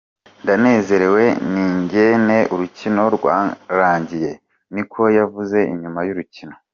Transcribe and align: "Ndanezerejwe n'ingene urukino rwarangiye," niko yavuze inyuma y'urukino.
"Ndanezerejwe 0.43 1.23
n'ingene 1.51 2.37
urukino 2.53 3.03
rwarangiye," 3.15 4.31
niko 4.73 5.01
yavuze 5.17 5.57
inyuma 5.73 5.99
y'urukino. 6.07 6.55